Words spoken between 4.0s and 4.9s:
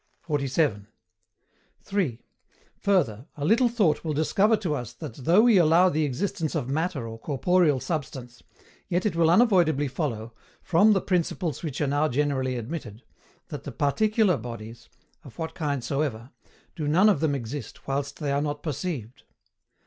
will discover to